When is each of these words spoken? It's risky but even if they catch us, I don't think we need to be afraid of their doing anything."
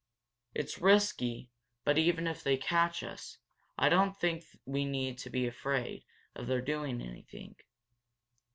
It's 0.55 0.79
risky 0.81 1.51
but 1.83 1.99
even 1.99 2.25
if 2.25 2.41
they 2.43 2.57
catch 2.57 3.03
us, 3.03 3.37
I 3.77 3.87
don't 3.87 4.17
think 4.19 4.43
we 4.65 4.83
need 4.83 5.19
to 5.19 5.29
be 5.29 5.45
afraid 5.45 6.05
of 6.33 6.47
their 6.47 6.59
doing 6.59 7.03
anything." 7.03 7.55